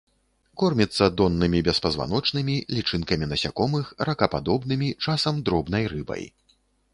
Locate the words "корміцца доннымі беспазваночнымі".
0.61-2.55